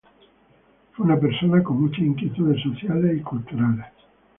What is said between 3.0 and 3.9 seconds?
y culturales.